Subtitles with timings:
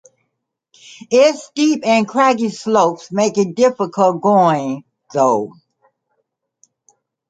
[1.11, 5.53] Its steep and craggy slopes make it difficult going though.